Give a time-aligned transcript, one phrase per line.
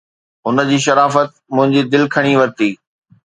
[0.45, 2.69] هن جي شرافت منهنجي دل کٽي ورتي